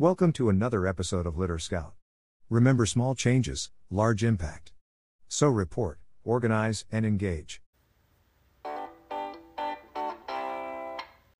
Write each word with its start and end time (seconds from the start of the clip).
Welcome 0.00 0.32
to 0.32 0.48
another 0.48 0.86
episode 0.86 1.26
of 1.26 1.36
Litter 1.36 1.58
Scout. 1.58 1.92
Remember 2.48 2.86
small 2.86 3.14
changes, 3.14 3.68
large 3.90 4.24
impact. 4.24 4.72
So 5.28 5.46
report, 5.48 5.98
organize, 6.24 6.86
and 6.90 7.04
engage. 7.04 7.60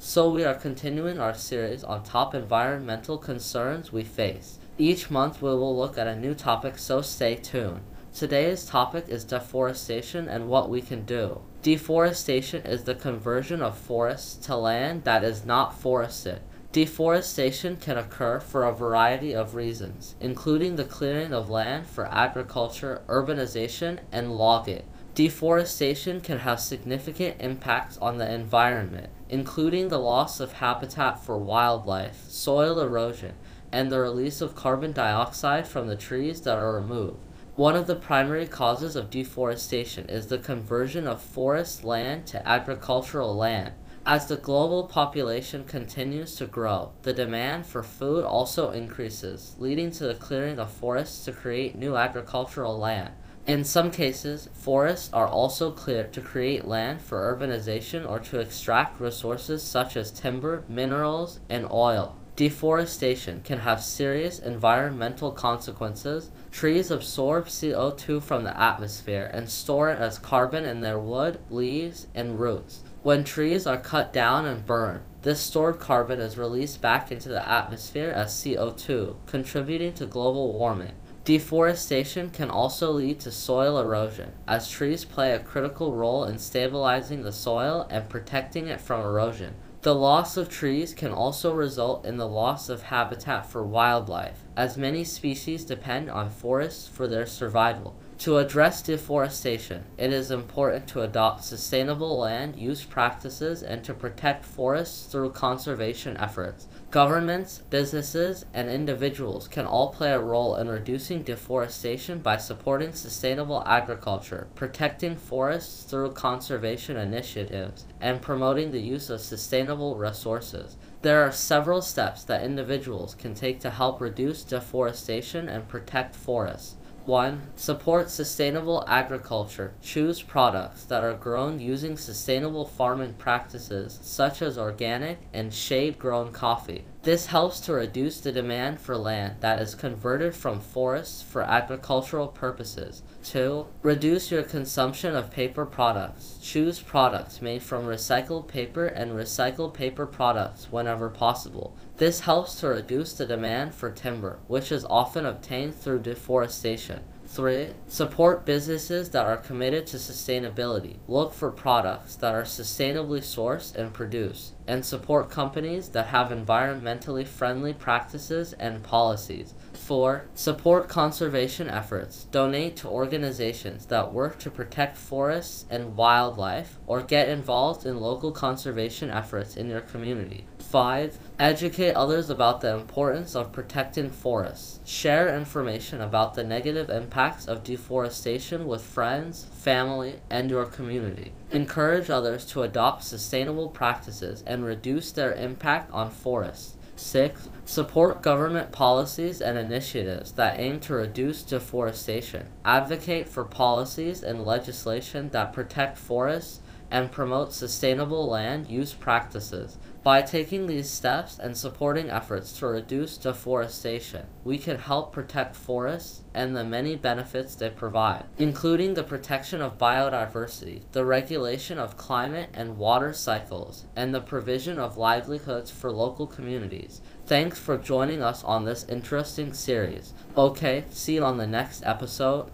So, 0.00 0.28
we 0.28 0.42
are 0.42 0.56
continuing 0.56 1.20
our 1.20 1.34
series 1.34 1.84
on 1.84 2.02
top 2.02 2.34
environmental 2.34 3.16
concerns 3.16 3.92
we 3.92 4.02
face. 4.02 4.58
Each 4.76 5.08
month, 5.08 5.40
we 5.40 5.50
will 5.50 5.78
look 5.78 5.96
at 5.96 6.08
a 6.08 6.18
new 6.18 6.34
topic, 6.34 6.78
so 6.78 7.00
stay 7.00 7.36
tuned. 7.36 7.82
Today's 8.12 8.66
topic 8.66 9.04
is 9.08 9.22
deforestation 9.22 10.26
and 10.26 10.48
what 10.48 10.68
we 10.68 10.80
can 10.80 11.04
do. 11.04 11.42
Deforestation 11.62 12.66
is 12.66 12.82
the 12.82 12.96
conversion 12.96 13.62
of 13.62 13.78
forests 13.78 14.34
to 14.46 14.56
land 14.56 15.04
that 15.04 15.22
is 15.22 15.44
not 15.44 15.80
forested. 15.80 16.40
Deforestation 16.70 17.78
can 17.78 17.96
occur 17.96 18.38
for 18.40 18.64
a 18.64 18.74
variety 18.74 19.34
of 19.34 19.54
reasons, 19.54 20.14
including 20.20 20.76
the 20.76 20.84
clearing 20.84 21.32
of 21.32 21.48
land 21.48 21.86
for 21.86 22.04
agriculture, 22.06 23.00
urbanization, 23.08 24.00
and 24.12 24.36
logging. 24.36 24.82
Deforestation 25.14 26.20
can 26.20 26.40
have 26.40 26.60
significant 26.60 27.36
impacts 27.40 27.96
on 27.98 28.18
the 28.18 28.30
environment, 28.30 29.08
including 29.30 29.88
the 29.88 29.98
loss 29.98 30.40
of 30.40 30.52
habitat 30.52 31.24
for 31.24 31.38
wildlife, 31.38 32.28
soil 32.28 32.78
erosion, 32.80 33.32
and 33.72 33.90
the 33.90 33.98
release 33.98 34.42
of 34.42 34.54
carbon 34.54 34.92
dioxide 34.92 35.66
from 35.66 35.86
the 35.86 35.96
trees 35.96 36.42
that 36.42 36.58
are 36.58 36.74
removed. 36.74 37.16
One 37.56 37.76
of 37.76 37.86
the 37.86 37.96
primary 37.96 38.46
causes 38.46 38.94
of 38.94 39.10
deforestation 39.10 40.08
is 40.08 40.26
the 40.26 40.38
conversion 40.38 41.08
of 41.08 41.22
forest 41.22 41.82
land 41.82 42.26
to 42.26 42.46
agricultural 42.46 43.34
land. 43.34 43.72
As 44.06 44.26
the 44.26 44.36
global 44.36 44.84
population 44.84 45.64
continues 45.64 46.34
to 46.36 46.46
grow, 46.46 46.92
the 47.02 47.12
demand 47.12 47.66
for 47.66 47.82
food 47.82 48.24
also 48.24 48.70
increases, 48.70 49.54
leading 49.58 49.90
to 49.92 50.06
the 50.06 50.14
clearing 50.14 50.58
of 50.58 50.70
forests 50.70 51.24
to 51.26 51.32
create 51.32 51.76
new 51.76 51.96
agricultural 51.96 52.78
land. 52.78 53.12
In 53.46 53.64
some 53.64 53.90
cases, 53.90 54.48
forests 54.52 55.10
are 55.12 55.26
also 55.26 55.70
cleared 55.70 56.12
to 56.12 56.20
create 56.20 56.66
land 56.66 57.00
for 57.00 57.34
urbanization 57.34 58.08
or 58.08 58.18
to 58.20 58.40
extract 58.40 59.00
resources 59.00 59.62
such 59.62 59.96
as 59.96 60.10
timber, 60.10 60.64
minerals, 60.68 61.40
and 61.48 61.66
oil. 61.70 62.16
Deforestation 62.38 63.40
can 63.42 63.58
have 63.58 63.82
serious 63.82 64.38
environmental 64.38 65.32
consequences. 65.32 66.30
Trees 66.52 66.88
absorb 66.88 67.46
CO2 67.46 68.22
from 68.22 68.44
the 68.44 68.56
atmosphere 68.56 69.28
and 69.34 69.50
store 69.50 69.90
it 69.90 69.98
as 69.98 70.20
carbon 70.20 70.64
in 70.64 70.80
their 70.80 71.00
wood, 71.00 71.40
leaves, 71.50 72.06
and 72.14 72.38
roots. 72.38 72.84
When 73.02 73.24
trees 73.24 73.66
are 73.66 73.76
cut 73.76 74.12
down 74.12 74.46
and 74.46 74.64
burned, 74.64 75.00
this 75.22 75.40
stored 75.40 75.80
carbon 75.80 76.20
is 76.20 76.38
released 76.38 76.80
back 76.80 77.10
into 77.10 77.28
the 77.28 77.48
atmosphere 77.48 78.10
as 78.10 78.34
CO2, 78.34 79.16
contributing 79.26 79.94
to 79.94 80.06
global 80.06 80.52
warming. 80.52 80.92
Deforestation 81.24 82.30
can 82.30 82.50
also 82.50 82.92
lead 82.92 83.18
to 83.18 83.32
soil 83.32 83.80
erosion, 83.80 84.30
as 84.46 84.70
trees 84.70 85.04
play 85.04 85.32
a 85.32 85.40
critical 85.40 85.92
role 85.92 86.22
in 86.22 86.38
stabilizing 86.38 87.24
the 87.24 87.32
soil 87.32 87.88
and 87.90 88.08
protecting 88.08 88.68
it 88.68 88.80
from 88.80 89.00
erosion. 89.00 89.56
The 89.82 89.94
loss 89.94 90.36
of 90.36 90.48
trees 90.48 90.92
can 90.92 91.12
also 91.12 91.54
result 91.54 92.04
in 92.04 92.16
the 92.16 92.26
loss 92.26 92.68
of 92.68 92.82
habitat 92.82 93.46
for 93.46 93.62
wildlife, 93.62 94.42
as 94.56 94.76
many 94.76 95.04
species 95.04 95.64
depend 95.64 96.10
on 96.10 96.30
forests 96.30 96.88
for 96.88 97.06
their 97.06 97.26
survival. 97.26 97.94
To 98.22 98.38
address 98.38 98.82
deforestation, 98.82 99.84
it 99.96 100.12
is 100.12 100.32
important 100.32 100.88
to 100.88 101.02
adopt 101.02 101.44
sustainable 101.44 102.18
land 102.18 102.56
use 102.56 102.82
practices 102.82 103.62
and 103.62 103.84
to 103.84 103.94
protect 103.94 104.44
forests 104.44 105.06
through 105.06 105.30
conservation 105.30 106.16
efforts. 106.16 106.66
Governments, 106.90 107.62
businesses, 107.70 108.44
and 108.52 108.68
individuals 108.68 109.46
can 109.46 109.66
all 109.66 109.92
play 109.92 110.10
a 110.10 110.18
role 110.18 110.56
in 110.56 110.66
reducing 110.66 111.22
deforestation 111.22 112.18
by 112.18 112.38
supporting 112.38 112.92
sustainable 112.92 113.62
agriculture, 113.64 114.48
protecting 114.56 115.14
forests 115.14 115.84
through 115.84 116.10
conservation 116.10 116.96
initiatives, 116.96 117.86
and 118.00 118.20
promoting 118.20 118.72
the 118.72 118.80
use 118.80 119.10
of 119.10 119.20
sustainable 119.20 119.94
resources. 119.94 120.76
There 121.02 121.22
are 121.22 121.30
several 121.30 121.82
steps 121.82 122.24
that 122.24 122.42
individuals 122.42 123.14
can 123.14 123.34
take 123.34 123.60
to 123.60 123.70
help 123.70 124.00
reduce 124.00 124.42
deforestation 124.42 125.48
and 125.48 125.68
protect 125.68 126.16
forests. 126.16 126.74
1. 127.08 127.40
Support 127.56 128.10
sustainable 128.10 128.84
agriculture. 128.86 129.72
Choose 129.80 130.20
products 130.20 130.84
that 130.84 131.02
are 131.02 131.14
grown 131.14 131.58
using 131.58 131.96
sustainable 131.96 132.66
farming 132.66 133.14
practices 133.14 133.98
such 134.02 134.42
as 134.42 134.58
organic 134.58 135.18
and 135.32 135.54
shade 135.54 135.98
grown 135.98 136.32
coffee. 136.32 136.84
This 137.02 137.26
helps 137.26 137.60
to 137.60 137.72
reduce 137.72 138.20
the 138.20 138.32
demand 138.32 138.80
for 138.80 138.96
land 138.96 139.36
that 139.40 139.62
is 139.62 139.76
converted 139.76 140.34
from 140.34 140.58
forests 140.60 141.22
for 141.22 141.42
agricultural 141.42 142.26
purposes. 142.26 143.02
2. 143.22 143.66
Reduce 143.82 144.32
your 144.32 144.42
consumption 144.42 145.14
of 145.14 145.30
paper 145.30 145.64
products. 145.64 146.38
Choose 146.42 146.80
products 146.80 147.40
made 147.40 147.62
from 147.62 147.84
recycled 147.84 148.48
paper 148.48 148.86
and 148.86 149.12
recycled 149.12 149.74
paper 149.74 150.06
products 150.06 150.72
whenever 150.72 151.08
possible. 151.08 151.76
This 151.98 152.20
helps 152.20 152.58
to 152.60 152.68
reduce 152.68 153.12
the 153.12 153.26
demand 153.26 153.74
for 153.74 153.90
timber, 153.90 154.40
which 154.48 154.72
is 154.72 154.84
often 154.84 155.24
obtained 155.24 155.76
through 155.76 156.00
deforestation. 156.00 157.04
3. 157.28 157.68
Support 157.88 158.46
businesses 158.46 159.10
that 159.10 159.26
are 159.26 159.36
committed 159.36 159.86
to 159.88 159.98
sustainability. 159.98 160.96
Look 161.06 161.34
for 161.34 161.50
products 161.50 162.16
that 162.16 162.34
are 162.34 162.44
sustainably 162.44 163.20
sourced 163.20 163.76
and 163.76 163.92
produced, 163.92 164.54
and 164.66 164.82
support 164.84 165.28
companies 165.30 165.90
that 165.90 166.06
have 166.06 166.30
environmentally 166.30 167.26
friendly 167.26 167.74
practices 167.74 168.54
and 168.54 168.82
policies. 168.82 169.52
4. 169.88 170.26
Support 170.34 170.86
conservation 170.90 171.70
efforts. 171.70 172.24
Donate 172.24 172.76
to 172.76 172.88
organizations 172.88 173.86
that 173.86 174.12
work 174.12 174.38
to 174.40 174.50
protect 174.50 174.98
forests 174.98 175.64
and 175.70 175.96
wildlife, 175.96 176.76
or 176.86 177.00
get 177.00 177.30
involved 177.30 177.86
in 177.86 177.98
local 177.98 178.30
conservation 178.30 179.08
efforts 179.08 179.56
in 179.56 179.70
your 179.70 179.80
community. 179.80 180.44
5. 180.58 181.18
Educate 181.38 181.94
others 181.94 182.28
about 182.28 182.60
the 182.60 182.74
importance 182.74 183.34
of 183.34 183.50
protecting 183.50 184.10
forests. 184.10 184.80
Share 184.84 185.34
information 185.34 186.02
about 186.02 186.34
the 186.34 186.44
negative 186.44 186.90
impacts 186.90 187.48
of 187.48 187.64
deforestation 187.64 188.66
with 188.66 188.82
friends, 188.82 189.46
family, 189.54 190.16
and 190.28 190.50
your 190.50 190.66
community. 190.66 191.32
Encourage 191.50 192.10
others 192.10 192.44
to 192.44 192.62
adopt 192.62 193.04
sustainable 193.04 193.70
practices 193.70 194.44
and 194.46 194.66
reduce 194.66 195.12
their 195.12 195.32
impact 195.32 195.90
on 195.92 196.10
forests. 196.10 196.74
6. 196.98 197.48
Support 197.64 198.22
government 198.22 198.72
policies 198.72 199.40
and 199.40 199.56
initiatives 199.58 200.32
that 200.32 200.58
aim 200.58 200.80
to 200.80 200.94
reduce 200.94 201.42
deforestation. 201.42 202.48
Advocate 202.64 203.28
for 203.28 203.44
policies 203.44 204.22
and 204.22 204.44
legislation 204.44 205.28
that 205.30 205.52
protect 205.52 205.98
forests 205.98 206.60
and 206.90 207.12
promote 207.12 207.52
sustainable 207.52 208.28
land 208.28 208.68
use 208.68 208.94
practices. 208.94 209.78
By 210.02 210.22
taking 210.22 210.66
these 210.66 210.88
steps 210.88 211.38
and 211.38 211.56
supporting 211.56 212.08
efforts 212.08 212.58
to 212.58 212.66
reduce 212.66 213.18
deforestation, 213.18 214.26
we 214.42 214.56
can 214.56 214.78
help 214.78 215.12
protect 215.12 215.54
forests 215.54 216.22
and 216.32 216.56
the 216.56 216.64
many 216.64 216.96
benefits 216.96 217.54
they 217.54 217.68
provide, 217.68 218.24
including 218.38 218.94
the 218.94 219.02
protection 219.02 219.60
of 219.60 219.76
biodiversity, 219.76 220.82
the 220.92 221.04
regulation 221.04 221.78
of 221.78 221.96
climate 221.96 222.48
and 222.54 222.78
water 222.78 223.12
cycles, 223.12 223.84
and 223.96 224.14
the 224.14 224.20
provision 224.20 224.78
of 224.78 224.96
livelihoods 224.96 225.70
for 225.70 225.90
local 225.90 226.26
communities. 226.26 227.02
Thanks 227.26 227.58
for 227.58 227.76
joining 227.76 228.22
us 228.22 228.42
on 228.44 228.64
this 228.64 228.86
interesting 228.88 229.52
series. 229.52 230.14
Okay, 230.36 230.84
see 230.88 231.16
you 231.16 231.24
on 231.24 231.36
the 231.36 231.46
next 231.46 231.84
episode. 231.84 232.50